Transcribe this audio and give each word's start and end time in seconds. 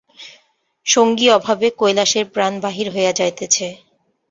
সঙ্গী 0.85 1.27
অভাবে 1.29 1.67
কৈলাসের 1.79 2.25
প্রাণ 2.33 2.53
বাহির 2.59 2.87
হইয়া 2.93 3.13
যাইতেছে। 3.15 3.67